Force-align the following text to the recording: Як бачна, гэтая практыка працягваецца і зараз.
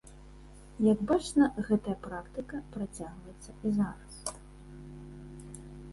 Як 0.91 0.99
бачна, 1.11 1.49
гэтая 1.67 1.93
практыка 2.07 2.63
працягваецца 2.77 3.51
і 3.69 3.77
зараз. 3.77 4.19